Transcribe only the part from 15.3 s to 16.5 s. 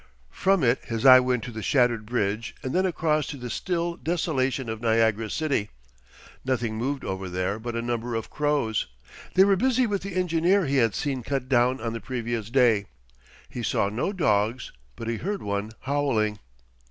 one howling.